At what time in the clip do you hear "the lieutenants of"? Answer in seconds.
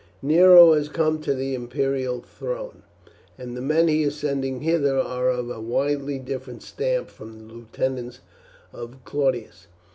7.37-8.97